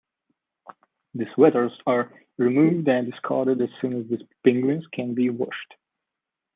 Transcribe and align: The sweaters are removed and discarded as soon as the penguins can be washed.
The 1.13 1.27
sweaters 1.35 1.71
are 1.85 2.11
removed 2.39 2.87
and 2.87 3.11
discarded 3.11 3.61
as 3.61 3.69
soon 3.79 4.01
as 4.01 4.07
the 4.09 4.27
penguins 4.43 4.87
can 4.87 5.13
be 5.13 5.29
washed. 5.29 5.75